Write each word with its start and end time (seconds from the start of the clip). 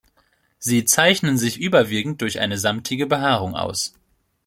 Sie 0.57 0.83
zeichnen 0.83 1.37
sich 1.37 1.59
überwiegend 1.59 2.21
durch 2.21 2.39
eine 2.39 2.57
samtige 2.57 3.05
Behaarung 3.05 3.55
aus. 3.55 3.93